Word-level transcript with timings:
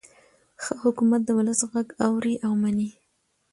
ښه 0.63 0.73
حکومت 0.85 1.21
د 1.25 1.29
ولس 1.37 1.59
غږ 1.71 1.87
اوري 2.07 2.35
او 2.45 2.51
مني. 2.61 2.89